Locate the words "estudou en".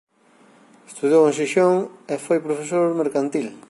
0.89-1.33